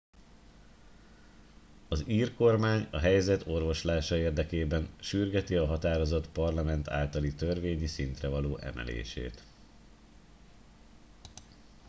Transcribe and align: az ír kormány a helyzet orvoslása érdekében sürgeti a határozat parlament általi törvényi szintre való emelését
az 1.89 2.03
ír 2.07 2.33
kormány 2.35 2.87
a 2.91 2.97
helyzet 2.97 3.47
orvoslása 3.47 4.17
érdekében 4.17 4.89
sürgeti 4.99 5.55
a 5.55 5.65
határozat 5.65 6.27
parlament 6.27 6.89
általi 6.89 7.33
törvényi 7.35 7.87
szintre 7.87 8.27
való 8.27 8.57
emelését 8.57 9.43